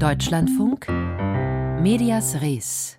[0.00, 0.88] Deutschlandfunk
[1.82, 2.96] Medias Res.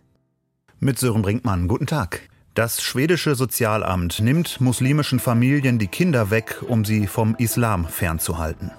[0.79, 2.29] Mit Sören Brinkmann, guten Tag.
[2.53, 8.69] Das schwedische Sozialamt nimmt muslimischen Familien die Kinder weg, um sie vom Islam fernzuhalten.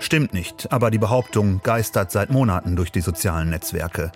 [0.00, 4.10] Stimmt nicht, aber die Behauptung geistert seit Monaten durch die sozialen Netzwerke.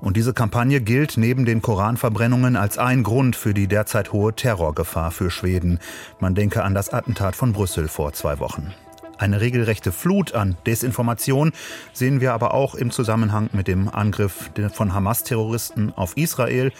[0.00, 5.10] Und diese Kampagne gilt neben den Koranverbrennungen als ein Grund für die derzeit hohe Terrorgefahr
[5.10, 5.80] für Schweden.
[6.20, 8.74] Man denke an das Attentat von Brüssel vor zwei Wochen.
[9.18, 11.52] Eine regelrechte Flut an Desinformation
[11.92, 16.72] sehen wir aber auch im Zusammenhang mit dem Angriff von Hamas-Terroristen auf Israel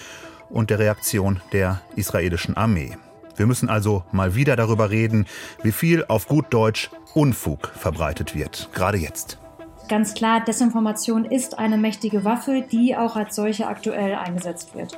[0.50, 2.96] und der Reaktion der israelischen Armee.
[3.36, 5.26] Wir müssen also mal wieder darüber reden,
[5.62, 9.38] wie viel auf gut Deutsch Unfug verbreitet wird, gerade jetzt.
[9.88, 14.96] Ganz klar, Desinformation ist eine mächtige Waffe, die auch als solche aktuell eingesetzt wird.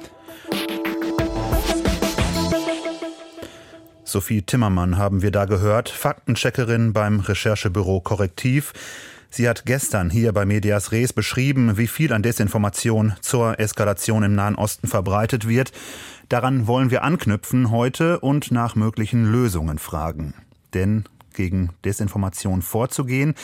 [4.16, 8.72] Sophie Timmermann haben wir da gehört, Faktencheckerin beim Recherchebüro Korrektiv.
[9.28, 14.34] Sie hat gestern hier bei Medias Res beschrieben, wie viel an Desinformation zur Eskalation im
[14.34, 15.70] Nahen Osten verbreitet wird.
[16.30, 20.32] Daran wollen wir anknüpfen heute und nach möglichen Lösungen fragen.
[20.72, 23.34] Denn gegen Desinformation vorzugehen,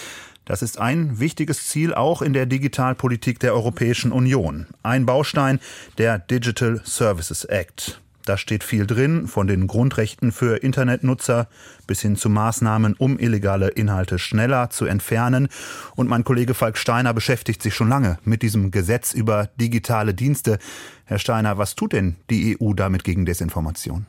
[0.46, 4.68] das ist ein wichtiges Ziel auch in der Digitalpolitik der Europäischen Union.
[4.82, 5.60] Ein Baustein
[5.98, 8.01] der Digital Services Act.
[8.24, 11.48] Da steht viel drin, von den Grundrechten für Internetnutzer
[11.86, 15.48] bis hin zu Maßnahmen, um illegale Inhalte schneller zu entfernen.
[15.96, 20.58] Und mein Kollege Falk Steiner beschäftigt sich schon lange mit diesem Gesetz über digitale Dienste.
[21.04, 24.06] Herr Steiner, was tut denn die EU damit gegen Desinformation?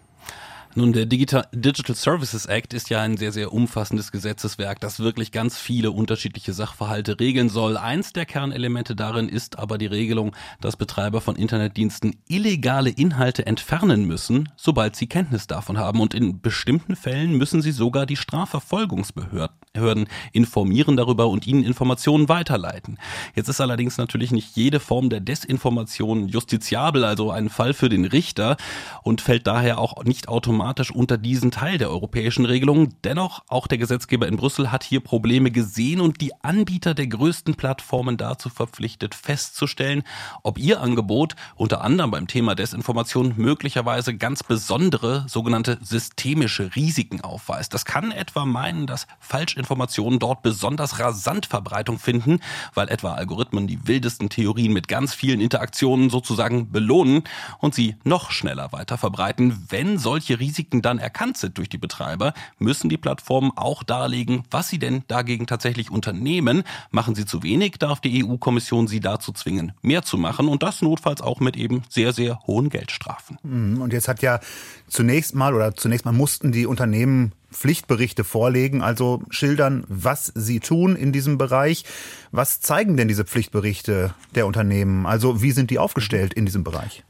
[0.76, 5.56] Nun, der Digital, Services Act ist ja ein sehr, sehr umfassendes Gesetzeswerk, das wirklich ganz
[5.56, 7.78] viele unterschiedliche Sachverhalte regeln soll.
[7.78, 14.06] Eins der Kernelemente darin ist aber die Regelung, dass Betreiber von Internetdiensten illegale Inhalte entfernen
[14.06, 16.00] müssen, sobald sie Kenntnis davon haben.
[16.00, 22.98] Und in bestimmten Fällen müssen sie sogar die Strafverfolgungsbehörden informieren darüber und ihnen Informationen weiterleiten.
[23.36, 28.06] Jetzt ist allerdings natürlich nicht jede Form der Desinformation justiziabel, also ein Fall für den
[28.06, 28.58] Richter
[29.04, 32.96] und fällt daher auch nicht automatisch automatisch unter diesen Teil der europäischen Regelung.
[33.04, 37.56] Dennoch, auch der Gesetzgeber in Brüssel hat hier Probleme gesehen und die Anbieter der größten
[37.56, 40.04] Plattformen dazu verpflichtet, festzustellen,
[40.42, 47.74] ob ihr Angebot unter anderem beim Thema Desinformation möglicherweise ganz besondere sogenannte systemische Risiken aufweist.
[47.74, 52.40] Das kann etwa meinen, dass Falschinformationen dort besonders rasant Verbreitung finden,
[52.74, 57.24] weil etwa Algorithmen die wildesten Theorien mit ganz vielen Interaktionen sozusagen belohnen
[57.60, 61.80] und sie noch schneller weiter verbreiten, wenn solche Risiken Risiken dann erkannt sind durch die
[61.80, 66.64] Betreiber, müssen die Plattformen auch darlegen, was sie denn dagegen tatsächlich unternehmen.
[66.92, 70.84] Machen sie zu wenig, darf die EU-Kommission sie dazu zwingen, mehr zu machen und das
[70.84, 73.40] notfalls auch mit eben sehr, sehr hohen Geldstrafen.
[73.42, 73.82] Mhm.
[73.82, 74.40] Und jetzt hat ja
[74.88, 80.96] zunächst mal oder zunächst mal mussten die Unternehmen Pflichtberichte vorlegen, also schildern, was sie tun
[80.96, 81.84] in diesem Bereich.
[82.32, 85.08] Was zeigen denn diese Pflichtberichte der Unternehmen?
[85.08, 87.04] Also wie sind die aufgestellt in diesem Bereich?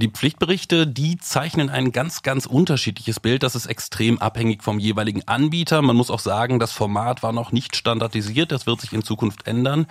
[0.00, 3.42] Die Pflichtberichte, die zeichnen ein ganz, ganz unterschiedliches Bild.
[3.42, 5.82] Das ist extrem abhängig vom jeweiligen Anbieter.
[5.82, 8.50] Man muss auch sagen, das Format war noch nicht standardisiert.
[8.50, 9.84] Das wird sich in Zukunft ändern.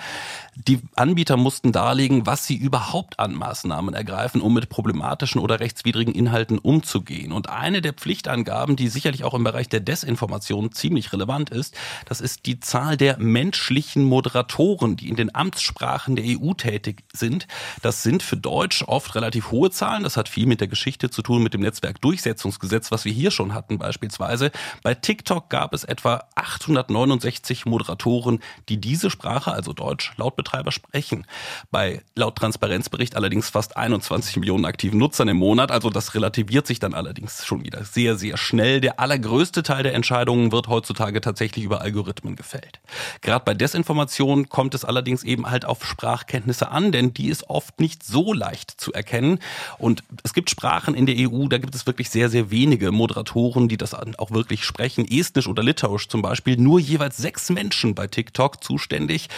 [0.55, 6.15] Die Anbieter mussten darlegen, was sie überhaupt an Maßnahmen ergreifen, um mit problematischen oder rechtswidrigen
[6.15, 7.31] Inhalten umzugehen.
[7.31, 12.19] Und eine der Pflichtangaben, die sicherlich auch im Bereich der Desinformation ziemlich relevant ist, das
[12.19, 17.45] ist die Zahl der menschlichen Moderatoren, die in den Amtssprachen der EU tätig sind.
[17.83, 19.98] Das sind für Deutsch oft relativ hohe Zahlen.
[19.99, 20.03] Zahlen.
[20.03, 23.53] Das hat viel mit der Geschichte zu tun, mit dem Netzwerkdurchsetzungsgesetz, was wir hier schon
[23.53, 24.51] hatten beispielsweise.
[24.83, 28.39] Bei TikTok gab es etwa 869 Moderatoren,
[28.69, 31.25] die diese Sprache, also Deutsch, laut Betreiber sprechen.
[31.71, 35.71] Bei laut Transparenzbericht allerdings fast 21 Millionen aktiven Nutzern im Monat.
[35.71, 38.81] Also das relativiert sich dann allerdings schon wieder sehr, sehr schnell.
[38.81, 42.79] Der allergrößte Teil der Entscheidungen wird heutzutage tatsächlich über Algorithmen gefällt.
[43.21, 47.79] Gerade bei Desinformation kommt es allerdings eben halt auf Sprachkenntnisse an, denn die ist oft
[47.79, 49.39] nicht so leicht zu erkennen.
[49.77, 52.91] Und und es gibt Sprachen in der EU, da gibt es wirklich sehr, sehr wenige
[52.91, 55.03] Moderatoren, die das auch wirklich sprechen.
[55.09, 59.29] Estnisch oder Litauisch zum Beispiel, nur jeweils sechs Menschen bei TikTok zuständig.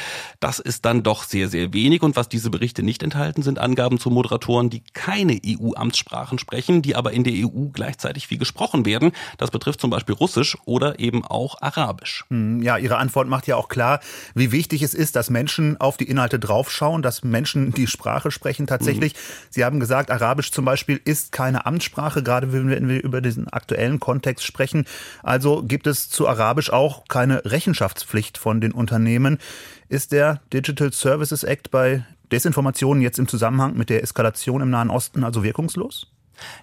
[0.42, 2.02] Das ist dann doch sehr, sehr wenig.
[2.02, 6.98] Und was diese Berichte nicht enthalten, sind Angaben zu Moderatoren, die keine EU-Amtssprachen sprechen, die
[6.98, 9.14] aber in der EU gleichzeitig viel gesprochen werden.
[9.38, 12.26] Das betrifft zum Beispiel Russisch oder eben auch Arabisch.
[12.28, 14.02] Hm, ja, Ihre Antwort macht ja auch klar,
[14.36, 18.68] wie wichtig es ist, dass Menschen auf die Inhalte draufschauen, dass Menschen die Sprache sprechen
[18.68, 19.14] tatsächlich.
[19.14, 19.18] Mhm.
[19.50, 23.50] Sie haben gesagt, Arabisch Arabisch zum Beispiel ist keine Amtssprache, gerade wenn wir über diesen
[23.50, 24.86] aktuellen Kontext sprechen.
[25.24, 29.40] Also gibt es zu Arabisch auch keine Rechenschaftspflicht von den Unternehmen.
[29.90, 34.90] Ist der Digital Services Act bei Desinformationen jetzt im Zusammenhang mit der Eskalation im Nahen
[34.90, 36.08] Osten also wirkungslos?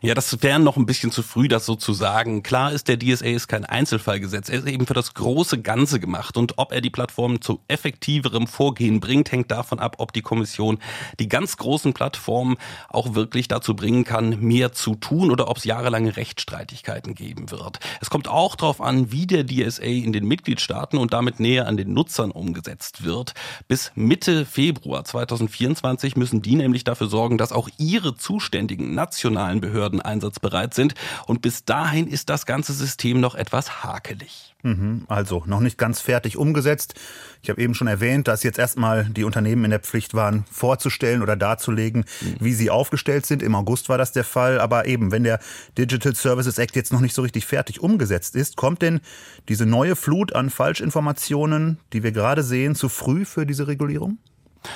[0.00, 2.42] Ja, das wäre noch ein bisschen zu früh, das so zu sagen.
[2.42, 4.48] Klar ist, der DSA ist kein Einzelfallgesetz.
[4.48, 6.36] Er ist eben für das große Ganze gemacht.
[6.36, 10.78] Und ob er die Plattformen zu effektiverem Vorgehen bringt, hängt davon ab, ob die Kommission
[11.18, 12.56] die ganz großen Plattformen
[12.88, 17.80] auch wirklich dazu bringen kann, mehr zu tun oder ob es jahrelange Rechtsstreitigkeiten geben wird.
[18.00, 21.76] Es kommt auch darauf an, wie der DSA in den Mitgliedstaaten und damit näher an
[21.76, 23.34] den Nutzern umgesetzt wird.
[23.66, 30.00] Bis Mitte Februar 2024 müssen die nämlich dafür sorgen, dass auch ihre zuständigen nationalen Behörden
[30.00, 30.94] einsatzbereit sind.
[31.26, 34.54] Und bis dahin ist das ganze System noch etwas hakelig.
[34.62, 36.94] Mhm, also noch nicht ganz fertig umgesetzt.
[37.42, 41.22] Ich habe eben schon erwähnt, dass jetzt erstmal die Unternehmen in der Pflicht waren, vorzustellen
[41.22, 42.36] oder darzulegen, mhm.
[42.40, 43.42] wie sie aufgestellt sind.
[43.42, 44.58] Im August war das der Fall.
[44.58, 45.38] Aber eben, wenn der
[45.76, 49.00] Digital Services Act jetzt noch nicht so richtig fertig umgesetzt ist, kommt denn
[49.48, 54.18] diese neue Flut an Falschinformationen, die wir gerade sehen, zu früh für diese Regulierung?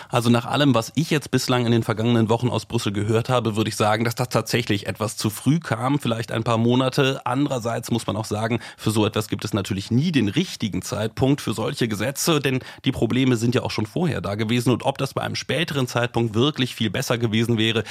[0.09, 3.57] Also nach allem, was ich jetzt bislang in den vergangenen Wochen aus Brüssel gehört habe,
[3.57, 7.21] würde ich sagen, dass das tatsächlich etwas zu früh kam, vielleicht ein paar Monate.
[7.25, 11.41] Andererseits muss man auch sagen, für so etwas gibt es natürlich nie den richtigen Zeitpunkt
[11.41, 14.99] für solche Gesetze, denn die Probleme sind ja auch schon vorher da gewesen und ob
[14.99, 17.85] das bei einem späteren Zeitpunkt wirklich viel besser gewesen wäre,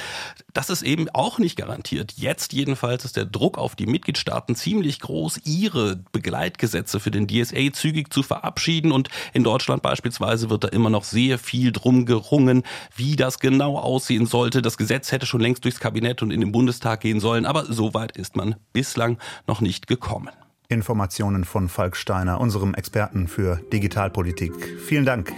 [0.52, 2.12] das ist eben auch nicht garantiert.
[2.16, 7.72] Jetzt jedenfalls ist der Druck auf die Mitgliedstaaten ziemlich groß, ihre Begleitgesetze für den DSA
[7.72, 12.62] zügig zu verabschieden und in Deutschland beispielsweise wird da immer noch sehr viel drum gerungen,
[12.96, 14.62] wie das genau aussehen sollte.
[14.62, 17.94] Das Gesetz hätte schon längst durchs Kabinett und in den Bundestag gehen sollen, aber so
[17.94, 20.30] weit ist man bislang noch nicht gekommen.
[20.68, 24.52] Informationen von Falk Steiner, unserem Experten für Digitalpolitik.
[24.86, 25.32] Vielen Dank.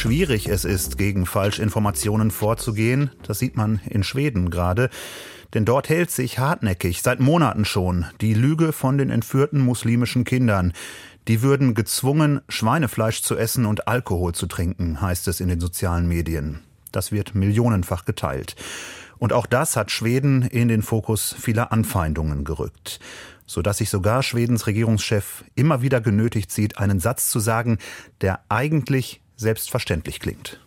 [0.00, 4.88] Schwierig es ist, gegen Falschinformationen vorzugehen, das sieht man in Schweden gerade.
[5.52, 10.72] Denn dort hält sich hartnäckig, seit Monaten schon, die Lüge von den entführten muslimischen Kindern.
[11.28, 16.08] Die würden gezwungen, Schweinefleisch zu essen und Alkohol zu trinken, heißt es in den sozialen
[16.08, 16.60] Medien.
[16.92, 18.56] Das wird millionenfach geteilt.
[19.18, 23.00] Und auch das hat Schweden in den Fokus vieler Anfeindungen gerückt
[23.50, 27.78] sodass sich sogar Schwedens Regierungschef immer wieder genötigt sieht, einen Satz zu sagen,
[28.20, 30.60] der eigentlich selbstverständlich klingt.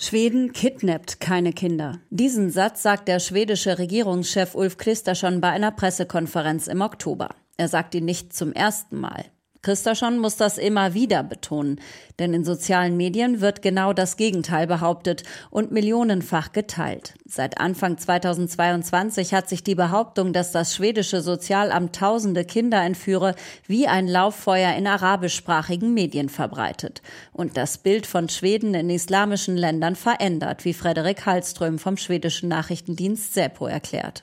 [0.00, 2.00] Schweden kidnappt keine Kinder.
[2.10, 7.28] Diesen Satz sagt der schwedische Regierungschef Ulf Kristersson bei einer Pressekonferenz im Oktober.
[7.56, 9.26] Er sagt ihn nicht zum ersten Mal.
[9.62, 11.80] Christaschon muss das immer wieder betonen,
[12.20, 17.14] denn in sozialen Medien wird genau das Gegenteil behauptet und millionenfach geteilt.
[17.26, 23.34] Seit Anfang 2022 hat sich die Behauptung, dass das schwedische Sozialamt tausende Kinder entführe,
[23.66, 27.02] wie ein Lauffeuer in arabischsprachigen Medien verbreitet
[27.32, 33.34] und das Bild von Schweden in islamischen Ländern verändert, wie Frederik Hallström vom schwedischen Nachrichtendienst
[33.34, 34.22] Säpo erklärt.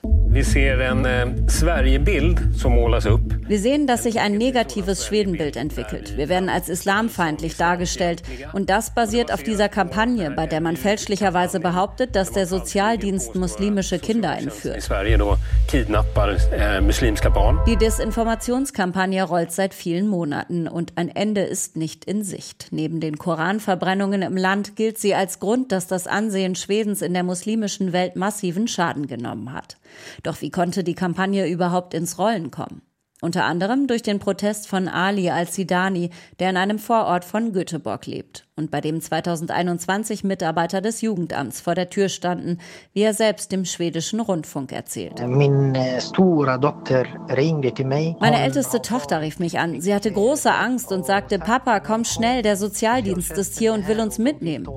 [3.48, 6.16] Wir sehen, dass sich ein negatives Schweden Schwedenbild entwickelt.
[6.16, 7.87] Wir werden als islamfeindlich dargestellt.
[8.52, 13.98] Und das basiert auf dieser Kampagne, bei der man fälschlicherweise behauptet, dass der Sozialdienst muslimische
[13.98, 14.88] Kinder entführt.
[17.66, 22.68] Die Desinformationskampagne rollt seit vielen Monaten und ein Ende ist nicht in Sicht.
[22.70, 27.22] Neben den Koranverbrennungen im Land gilt sie als Grund, dass das Ansehen Schwedens in der
[27.22, 29.76] muslimischen Welt massiven Schaden genommen hat.
[30.22, 32.82] Doch wie konnte die Kampagne überhaupt ins Rollen kommen?
[33.20, 38.47] Unter anderem durch den Protest von Ali al-Sidani, der in einem Vorort von Göteborg lebt
[38.58, 42.58] und bei dem 2021 Mitarbeiter des Jugendamts vor der Tür standen,
[42.92, 45.20] wie er selbst dem schwedischen Rundfunk erzählt.
[48.20, 49.80] Meine älteste Tochter rief mich an.
[49.80, 54.00] Sie hatte große Angst und sagte, Papa, komm schnell, der Sozialdienst ist hier und will
[54.00, 54.68] uns mitnehmen.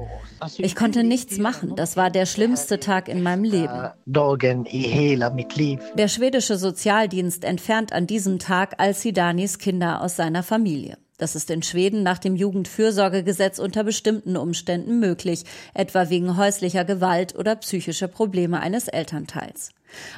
[0.57, 1.75] Ich konnte nichts machen.
[1.75, 3.89] Das war der schlimmste Tag in meinem Leben.
[4.05, 10.97] Der schwedische Sozialdienst entfernt an diesem Tag Al-Sidanis Kinder aus seiner Familie.
[11.21, 15.43] Das ist in Schweden nach dem Jugendfürsorgegesetz unter bestimmten Umständen möglich,
[15.75, 19.69] etwa wegen häuslicher Gewalt oder psychischer Probleme eines Elternteils.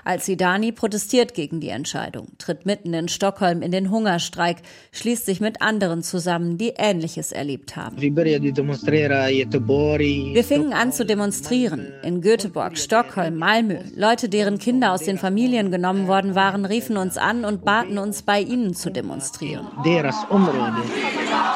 [0.04, 4.58] Al-Sidani protestiert gegen die Entscheidung, tritt mitten in Stockholm in den Hungerstreik,
[4.92, 8.02] schließt sich mit anderen zusammen, die Ähnliches erlebt haben.
[8.02, 8.14] Wir
[10.44, 11.94] fingen an zu demonstrieren.
[12.04, 13.78] In Göteborg, Stockholm, Malmö.
[13.96, 18.24] Leute, deren Kinder aus den Familien genommen worden waren, riefen uns an und baten uns,
[18.24, 19.68] bei ihnen zu demonstrieren.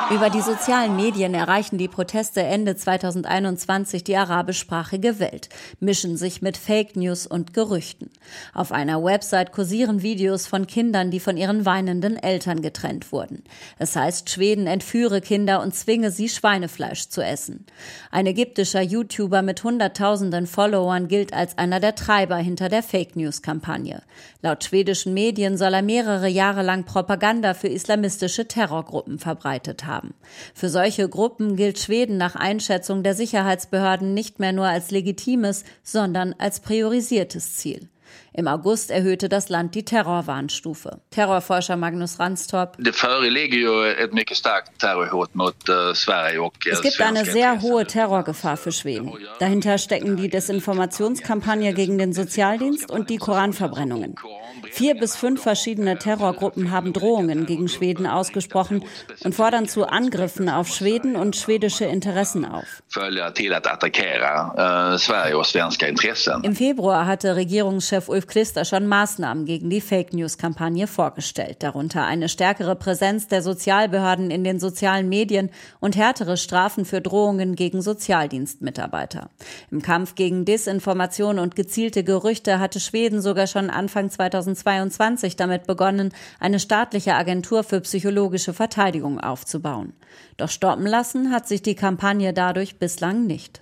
[0.10, 5.50] Über die sozialen Medien erreichen die Proteste Ende 2021 die arabischsprachige Welt,
[5.82, 8.10] mischen sich mit Fake News und Gerüchten.
[8.54, 13.44] Auf einer Website kursieren Videos von Kindern, die von ihren weinenden Eltern getrennt wurden.
[13.80, 17.66] Es heißt, Schweden entführe Kinder und zwinge sie, Schweinefleisch zu essen.
[18.10, 24.02] Ein ägyptischer YouTuber mit Hunderttausenden Followern gilt als einer der Treiber hinter der Fake News-Kampagne.
[24.42, 30.14] Laut schwedischen Medien soll er mehrere Jahre lang Propaganda für islamistische Terrorgruppen verbreitet haben haben.
[30.54, 36.34] Für solche Gruppen gilt Schweden nach Einschätzung der Sicherheitsbehörden nicht mehr nur als legitimes, sondern
[36.38, 37.90] als priorisiertes Ziel.
[38.38, 41.02] Im August erhöhte das Land die Terrorwarnstufe.
[41.10, 42.78] Terrorforscher Magnus Ranstorp.
[42.78, 42.90] Eh,
[46.70, 49.12] es gibt eine sehr hohe Terrorgefahr für Schweden.
[49.40, 54.14] Dahinter stecken die Desinformationskampagne gegen den Sozialdienst und die Koranverbrennungen.
[54.72, 58.86] Vier bis fünf verschiedene Terrorgruppen haben Drohungen gegen Schweden ausgesprochen
[59.24, 62.84] und fordern zu Angriffen auf Schweden und schwedische Interessen auf.
[62.96, 63.08] Eh,
[66.44, 72.30] Im Februar hatte Regierungschef Ulf Klister schon Maßnahmen gegen die Fake News-Kampagne vorgestellt, darunter eine
[72.30, 79.30] stärkere Präsenz der Sozialbehörden in den sozialen Medien und härtere Strafen für Drohungen gegen Sozialdienstmitarbeiter.
[79.72, 86.14] Im Kampf gegen Desinformation und gezielte Gerüchte hatte Schweden sogar schon Anfang 2022 damit begonnen,
[86.40, 89.94] eine staatliche Agentur für psychologische Verteidigung aufzubauen.
[90.38, 93.62] Doch stoppen lassen hat sich die Kampagne dadurch bislang nicht.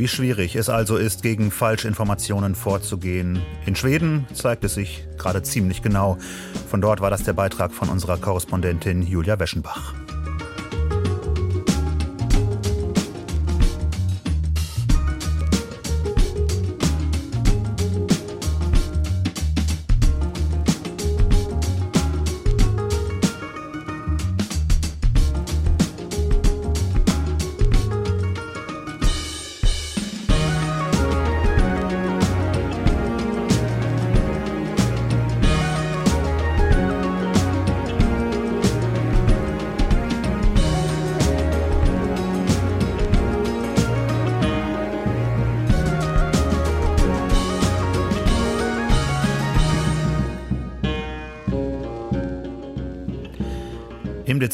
[0.00, 3.42] Wie schwierig es also ist, gegen Falschinformationen vorzugehen.
[3.66, 6.16] In Schweden zeigt es sich gerade ziemlich genau.
[6.70, 9.92] Von dort war das der Beitrag von unserer Korrespondentin Julia Weschenbach.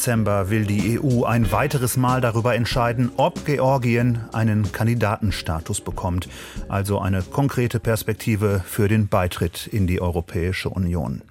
[0.07, 6.29] Dezember will die EU ein weiteres Mal darüber entscheiden, ob Georgien einen Kandidatenstatus bekommt,
[6.69, 11.23] also eine konkrete Perspektive für den Beitritt in die Europäische Union.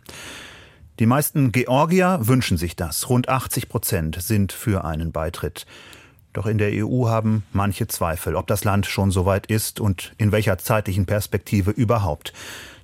[0.98, 3.08] Die meisten Georgier wünschen sich das.
[3.08, 5.64] Rund 80 Prozent sind für einen Beitritt.
[6.34, 10.12] Doch in der EU haben manche Zweifel, ob das Land schon so weit ist und
[10.18, 12.34] in welcher zeitlichen Perspektive überhaupt.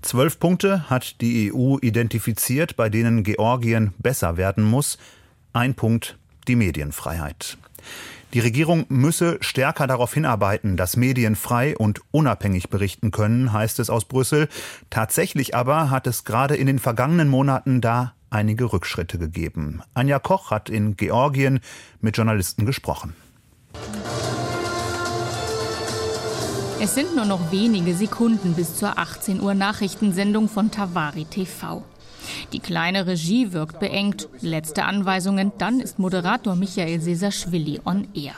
[0.00, 4.96] Zwölf Punkte hat die EU identifiziert, bei denen Georgien besser werden muss.
[5.54, 6.16] Ein Punkt,
[6.48, 7.58] die Medienfreiheit.
[8.32, 13.90] Die Regierung müsse stärker darauf hinarbeiten, dass Medien frei und unabhängig berichten können, heißt es
[13.90, 14.48] aus Brüssel.
[14.88, 19.82] Tatsächlich aber hat es gerade in den vergangenen Monaten da einige Rückschritte gegeben.
[19.92, 21.60] Anja Koch hat in Georgien
[22.00, 23.14] mit Journalisten gesprochen.
[26.80, 31.84] Es sind nur noch wenige Sekunden bis zur 18 Uhr Nachrichtensendung von Tavari TV.
[32.52, 34.28] Die kleine Regie wirkt beengt.
[34.40, 38.34] Letzte Anweisungen, dann ist Moderator Michael Sesaschwili on air.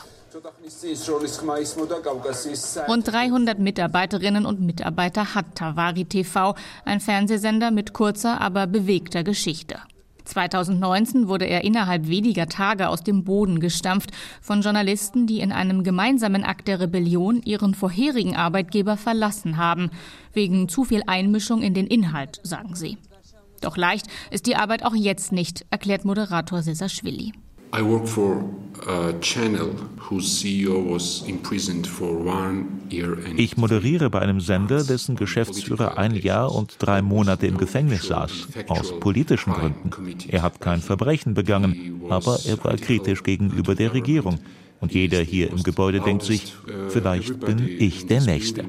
[2.89, 9.79] Rund 300 Mitarbeiterinnen und Mitarbeiter hat Tavari TV, ein Fernsehsender mit kurzer, aber bewegter Geschichte.
[10.25, 14.11] 2019 wurde er innerhalb weniger Tage aus dem Boden gestampft
[14.41, 19.91] von Journalisten, die in einem gemeinsamen Akt der Rebellion ihren vorherigen Arbeitgeber verlassen haben,
[20.33, 22.99] wegen zu viel Einmischung in den Inhalt, sagen sie.
[23.65, 27.33] Doch leicht ist die Arbeit auch jetzt nicht, erklärt Moderator Sesaschwili.
[27.73, 27.81] E
[33.37, 38.49] ich moderiere bei einem Sender, dessen Geschäftsführer ein Jahr und drei Monate im Gefängnis saß,
[38.69, 39.91] aus politischen Gründen.
[40.29, 44.41] Er hat kein Verbrechen begangen, aber er war kritisch gegenüber der Regierung.
[44.81, 46.53] Und jeder hier im Gebäude denkt sich,
[46.91, 48.67] vielleicht bin ich der Nächste.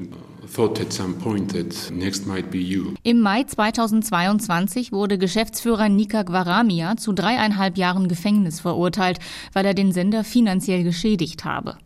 [3.02, 9.18] Im Mai 2022 wurde Geschäftsführer Nika Gwaramia zu dreieinhalb Jahren Gefängnis verurteilt,
[9.52, 11.76] weil er den Sender finanziell geschädigt habe.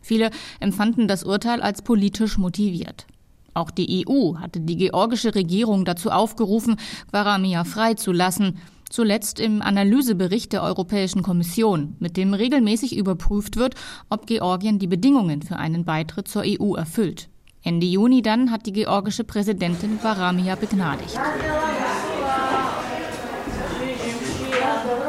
[0.00, 3.08] Viele empfanden das Urteil als politisch motiviert.
[3.52, 6.76] Auch die EU hatte die georgische Regierung dazu aufgerufen,
[7.10, 8.58] Gwaramia freizulassen.
[8.90, 13.74] Zuletzt im Analysebericht der Europäischen Kommission, mit dem regelmäßig überprüft wird,
[14.08, 17.29] ob Georgien die Bedingungen für einen Beitritt zur EU erfüllt.
[17.62, 21.18] Ende Juni dann hat die georgische Präsidentin Varamia begnadigt.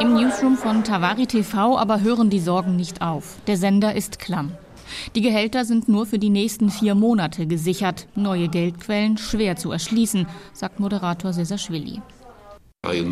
[0.01, 3.37] Im Newsroom von Tavari TV aber hören die Sorgen nicht auf.
[3.47, 4.51] Der Sender ist klamm.
[5.15, 8.07] Die Gehälter sind nur für die nächsten vier Monate gesichert.
[8.15, 12.01] Neue Geldquellen schwer zu erschließen, sagt Moderator Sesashvili.
[12.83, 13.05] E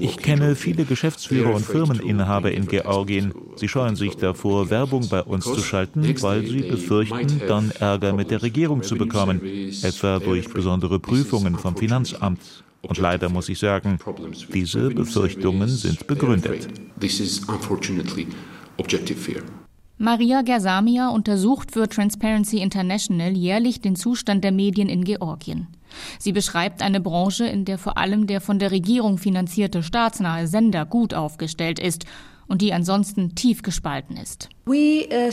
[0.00, 3.32] ich kenne viele Geschäftsführer und Firmeninhaber in Georgien.
[3.54, 8.32] Sie scheuen sich davor, Werbung bei uns zu schalten, weil sie befürchten, dann Ärger mit
[8.32, 9.40] der Regierung zu bekommen,
[9.84, 12.64] etwa durch besondere Prüfungen vom Finanzamt.
[12.82, 14.00] Und leider muss ich sagen,
[14.52, 16.66] diese Befürchtungen sind begründet.
[19.98, 25.68] Maria Gersamia untersucht für Transparency International jährlich den Zustand der Medien in Georgien.
[26.18, 30.86] Sie beschreibt eine Branche, in der vor allem der von der Regierung finanzierte staatsnahe Sender
[30.86, 32.04] gut aufgestellt ist
[32.46, 34.48] und die ansonsten tief gespalten ist.
[34.68, 35.30] Uh,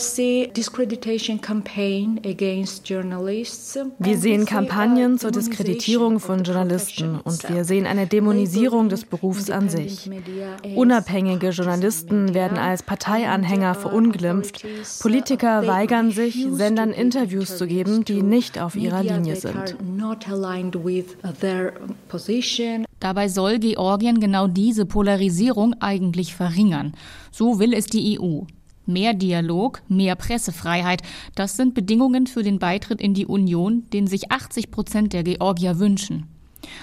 [3.99, 9.67] Wir sehen Kampagnen zur Diskreditierung von Journalisten und wir sehen eine Dämonisierung des Berufs an
[9.67, 10.09] sich.
[10.75, 14.65] Unabhängige Journalisten werden als Parteianhänger verunglimpft.
[15.01, 19.75] Politiker weigern sich, Sendern Interviews zu geben, die nicht auf ihrer Linie sind.
[23.01, 26.93] Dabei soll Georgien genau diese Polarisierung eigentlich verringern.
[27.31, 28.43] So will es die EU.
[28.85, 31.01] Mehr Dialog, mehr Pressefreiheit,
[31.35, 35.79] das sind Bedingungen für den Beitritt in die Union, den sich 80 Prozent der Georgier
[35.79, 36.27] wünschen.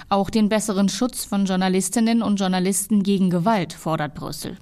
[0.09, 4.57] Auch den besseren Schutz von Journalistinnen und Journalisten gegen Gewalt fordert Brüssel.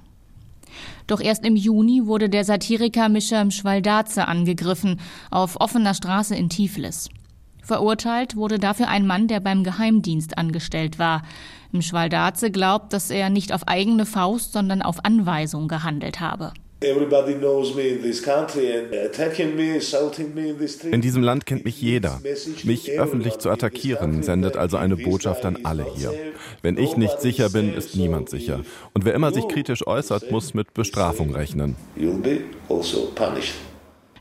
[1.08, 7.10] Doch erst im Juni wurde der Satiriker Mischa Schwaldaze angegriffen, auf offener Straße in Tiflis.
[7.62, 11.24] Verurteilt wurde dafür ein Mann, der beim Geheimdienst angestellt war.
[11.72, 16.54] Mschwaldaze glaubt, dass er nicht auf eigene Faust, sondern auf Anweisung gehandelt habe.
[20.92, 22.20] In diesem Land kennt mich jeder.
[22.64, 26.12] Mich öffentlich zu attackieren, sendet also eine Botschaft an alle hier.
[26.64, 28.62] Wenn ich nicht sicher bin, ist niemand sicher.
[28.94, 31.76] Und wer immer sich kritisch äußert, muss mit Bestrafung rechnen.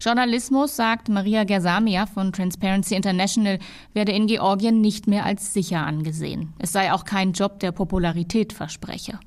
[0.02, 3.58] Journalismus, sagt Maria Gersamia von Transparency International,
[3.94, 6.52] werde in Georgien nicht mehr als sicher angesehen.
[6.58, 9.18] Es sei auch kein Job, der Popularität verspreche.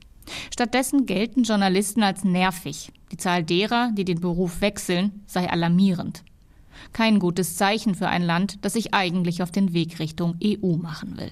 [0.52, 2.92] Stattdessen gelten Journalisten als nervig.
[3.14, 6.24] Die Zahl derer, die den Beruf wechseln, sei alarmierend.
[6.94, 11.16] Kein gutes Zeichen für ein Land, das sich eigentlich auf den Weg Richtung EU machen
[11.16, 11.32] will.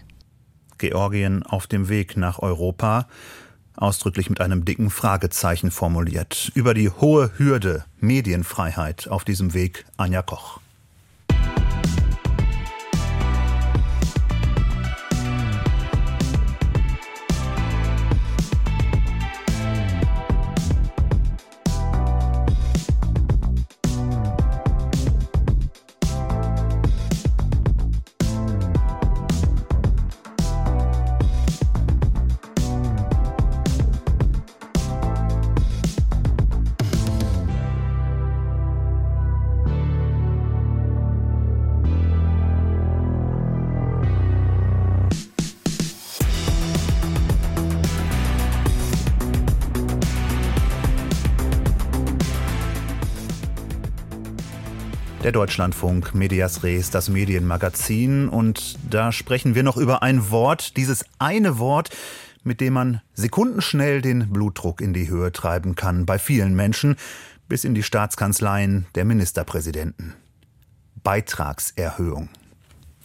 [0.78, 3.08] Georgien auf dem Weg nach Europa
[3.76, 6.52] ausdrücklich mit einem dicken Fragezeichen formuliert.
[6.54, 10.60] Über die hohe Hürde Medienfreiheit auf diesem Weg Anja Koch.
[55.24, 58.28] Der Deutschlandfunk, Medias Res, das Medienmagazin.
[58.28, 61.92] Und da sprechen wir noch über ein Wort, dieses eine Wort,
[62.44, 66.96] mit dem man sekundenschnell den Blutdruck in die Höhe treiben kann, bei vielen Menschen,
[67.48, 70.16] bis in die Staatskanzleien der Ministerpräsidenten.
[71.04, 72.30] Beitragserhöhung.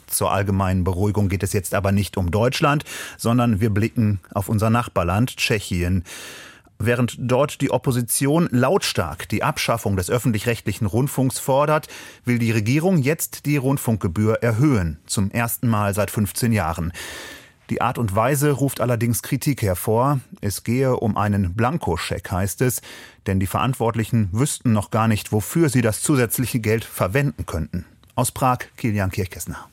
[0.06, 2.84] Zur allgemeinen Beruhigung geht es jetzt aber nicht um Deutschland,
[3.18, 6.02] sondern wir blicken auf unser Nachbarland Tschechien.
[6.78, 11.88] Während dort die Opposition lautstark die Abschaffung des öffentlich-rechtlichen Rundfunks fordert,
[12.24, 16.92] will die Regierung jetzt die Rundfunkgebühr erhöhen, zum ersten Mal seit 15 Jahren.
[17.70, 20.20] Die Art und Weise ruft allerdings Kritik hervor.
[20.40, 22.80] Es gehe um einen Blankoscheck, heißt es,
[23.26, 27.84] denn die Verantwortlichen wüssten noch gar nicht, wofür sie das zusätzliche Geld verwenden könnten.
[28.14, 29.66] Aus Prag, Kilian Kirchesner.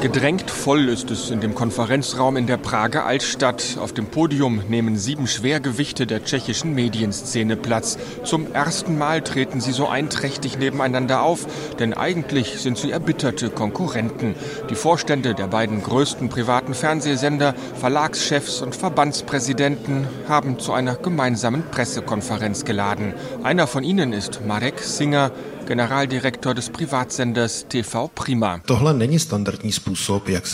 [0.00, 3.78] Gedrängt voll ist es in dem Konferenzraum in der Prager Altstadt.
[3.80, 7.98] Auf dem Podium nehmen sieben Schwergewichte der tschechischen Medienszene Platz.
[8.22, 11.46] Zum ersten Mal treten sie so einträchtig nebeneinander auf,
[11.80, 14.36] denn eigentlich sind sie erbitterte Konkurrenten.
[14.70, 22.64] Die Vorstände der beiden größten privaten Fernsehsender, Verlagschefs und Verbandspräsidenten haben zu einer gemeinsamen Pressekonferenz
[22.64, 23.14] geladen.
[23.42, 25.32] Einer von ihnen ist Marek Singer,
[25.68, 28.62] Generaldirektor des Privatsenders TV Prima.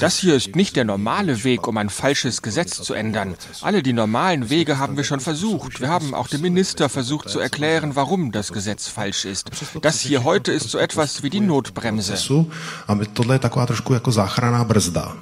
[0.00, 3.36] Das hier ist nicht der normale Weg, um ein falsches Gesetz zu ändern.
[3.62, 5.80] Alle die normalen Wege haben wir schon versucht.
[5.80, 9.52] Wir haben auch dem Minister versucht zu erklären, warum das Gesetz falsch ist.
[9.82, 12.14] Das hier heute ist so etwas wie die Notbremse.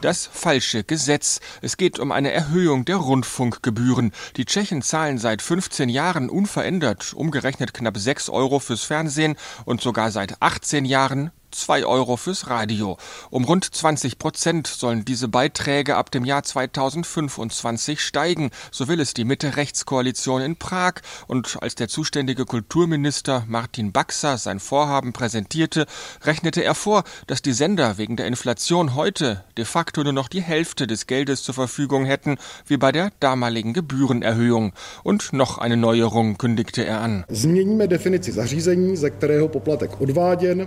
[0.00, 1.40] Das falsche Gesetz.
[1.60, 4.12] Es geht um eine Erhöhung der Rundfunkgebühren.
[4.38, 10.10] Die Tschechen zahlen seit 15 Jahren unverändert, umgerechnet knapp 6 Euro fürs Fernsehen und sogar
[10.10, 12.96] seit 18 Jahren 2 Euro fürs Radio.
[13.30, 19.14] Um rund 20 Prozent sollen diese Beiträge ab dem Jahr 2025 steigen, so will es
[19.14, 20.94] die Mitte-Rechts-Koalition in Prag.
[21.26, 25.86] Und als der zuständige Kulturminister Martin Baxer sein Vorhaben präsentierte,
[26.22, 30.42] rechnete er vor, dass die Sender wegen der Inflation heute de facto nur noch die
[30.42, 34.72] Hälfte des Geldes zur Verfügung hätten, wie bei der damaligen Gebührenerhöhung.
[35.02, 37.24] Und noch eine Neuerung kündigte er an.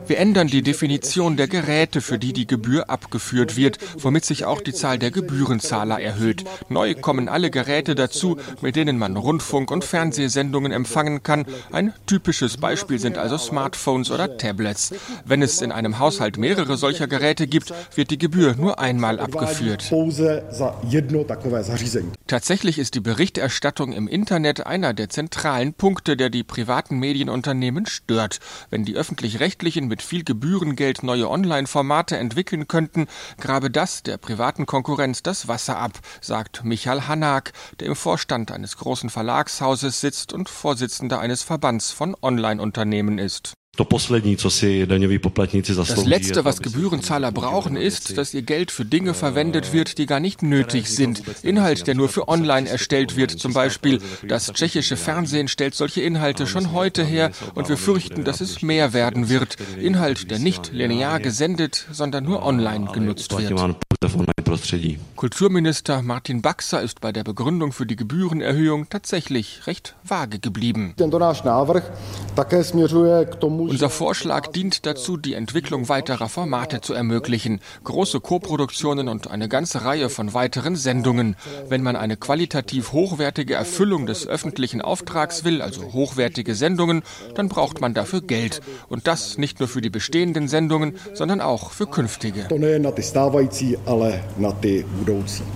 [0.07, 4.59] Wir ändern die Definition der Geräte, für die die Gebühr abgeführt wird, womit sich auch
[4.59, 6.43] die Zahl der Gebührenzahler erhöht.
[6.67, 11.45] Neu kommen alle Geräte dazu, mit denen man Rundfunk- und Fernsehsendungen empfangen kann.
[11.71, 14.93] Ein typisches Beispiel sind also Smartphones oder Tablets.
[15.23, 19.89] Wenn es in einem Haushalt mehrere solcher Geräte gibt, wird die Gebühr nur einmal abgeführt.
[22.27, 28.39] Tatsächlich ist die Berichterstattung im Internet einer der zentralen Punkte, der die privaten Medienunternehmen stört.
[28.69, 33.07] Wenn die öffentlich-rechtlichen mit viel Gebühren Gebührengeld neue Online-Formate entwickeln könnten,
[33.39, 38.77] grabe das der privaten Konkurrenz das Wasser ab, sagt Michael Hanak, der im Vorstand eines
[38.77, 43.53] großen Verlagshauses sitzt und Vorsitzender eines Verbands von Online-Unternehmen ist.
[45.95, 50.19] Das Letzte, was Gebührenzahler brauchen, ist, dass ihr Geld für Dinge verwendet wird, die gar
[50.19, 51.23] nicht nötig sind.
[51.43, 53.99] Inhalt, der nur für online erstellt wird, zum Beispiel.
[54.27, 58.93] Das tschechische Fernsehen stellt solche Inhalte schon heute her und wir fürchten, dass es mehr
[58.93, 59.57] werden wird.
[59.79, 63.77] Inhalt, der nicht linear gesendet, sondern nur online genutzt wird.
[65.15, 70.93] Kulturminister Martin Baxer ist bei der Begründung für die Gebührenerhöhung tatsächlich recht vage geblieben.
[73.39, 79.83] Unser Vorschlag dient dazu, die Entwicklung weiterer Formate zu ermöglichen, große Koproduktionen und eine ganze
[79.83, 81.35] Reihe von weiteren Sendungen.
[81.67, 87.03] Wenn man eine qualitativ hochwertige Erfüllung des öffentlichen Auftrags will, also hochwertige Sendungen,
[87.35, 88.61] dann braucht man dafür Geld.
[88.89, 92.47] Und das nicht nur für die bestehenden Sendungen, sondern auch für künftige.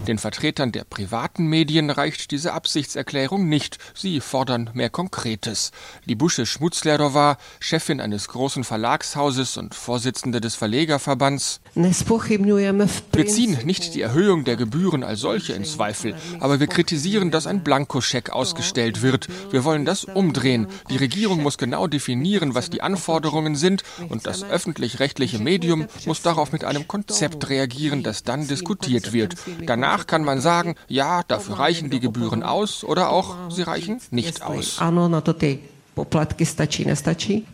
[0.07, 3.77] Den Vertretern der privaten Medien reicht diese Absichtserklärung nicht.
[3.95, 5.71] Sie fordern mehr Konkretes.
[6.05, 11.61] Libusche Schmutzlerova, Chefin eines großen Verlagshauses und Vorsitzende des Verlegerverbands.
[13.11, 17.47] Wir ziehen nicht die Erhöhung der Gebühren als solche in Zweifel, aber wir kritisieren, dass
[17.47, 19.27] ein Blankoscheck ausgestellt wird.
[19.51, 20.67] Wir wollen das umdrehen.
[20.89, 26.51] Die Regierung muss genau definieren, was die Anforderungen sind und das öffentlich-rechtliche Medium muss darauf
[26.51, 29.35] mit einem Konzept reagieren, das dann diskutiert wird.
[29.65, 34.41] Danach kann man sagen, ja, dafür reichen die Gebühren aus oder auch, sie reichen nicht
[34.41, 34.79] aus.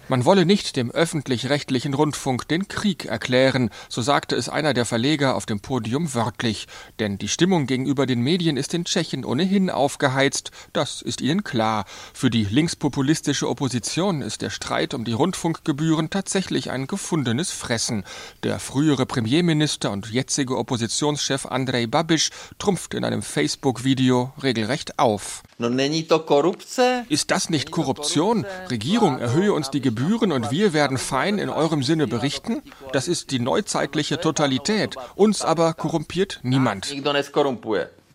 [0.08, 5.36] Man wolle nicht dem öffentlich-rechtlichen Rundfunk den Krieg erklären, so sagte es einer der Verleger
[5.36, 6.68] auf dem Podium wörtlich.
[7.00, 11.86] Denn die Stimmung gegenüber den Medien ist in Tschechien ohnehin aufgeheizt, das ist ihnen klar.
[12.14, 18.04] Für die linkspopulistische Opposition ist der Streit um die Rundfunkgebühren tatsächlich ein gefundenes Fressen.
[18.44, 22.30] Der frühere Premierminister und jetzige Oppositionschef Andrej Babiš
[22.60, 25.44] trumpft in einem Facebook-Video regelrecht auf.
[25.58, 28.46] Ist das nicht Korruption?
[28.70, 32.62] Regierung, erhöhe uns die Gebühren und wir werden fein in eurem Sinne berichten?
[32.92, 34.96] Das ist die neuzeitliche Totalität.
[35.16, 36.94] Uns aber korrumpiert niemand.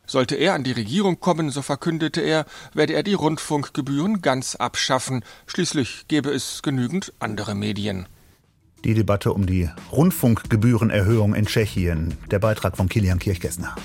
[0.06, 5.24] Sollte er an die Regierung kommen, so verkündete er, werde er die Rundfunkgebühren ganz abschaffen.
[5.46, 8.06] Schließlich gäbe es genügend andere Medien.
[8.84, 12.18] Die Debatte um die Rundfunkgebührenerhöhung in Tschechien.
[12.30, 13.76] Der Beitrag von Kilian Kirchgessner.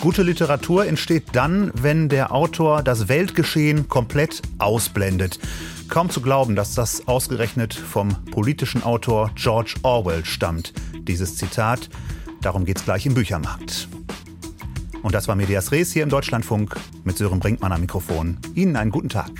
[0.00, 5.38] Gute Literatur entsteht dann, wenn der Autor das Weltgeschehen komplett ausblendet.
[5.88, 10.72] Kaum zu glauben, dass das ausgerechnet vom politischen Autor George Orwell stammt.
[11.02, 11.90] Dieses Zitat,
[12.40, 13.88] darum geht's gleich im Büchermarkt.
[15.02, 18.38] Und das war Medias Res hier im Deutschlandfunk mit Sören Brinkmann am Mikrofon.
[18.54, 19.30] Ihnen einen guten Tag.